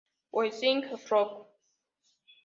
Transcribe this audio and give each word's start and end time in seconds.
We 0.31 0.49
Sing 0.49 0.83
Rock! 1.11 1.47